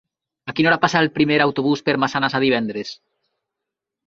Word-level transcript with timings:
A 0.51 0.53
quina 0.59 0.71
hora 0.71 0.79
passa 0.85 1.01
el 1.05 1.11
primer 1.17 1.37
autobús 1.45 1.83
per 1.91 1.95
Massanassa 2.05 2.43
divendres? 2.45 2.97